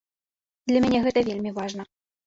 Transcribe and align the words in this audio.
Для 0.71 0.79
мяне 0.87 1.03
гэта 1.05 1.27
вельмі 1.31 1.57
важна. 1.63 1.83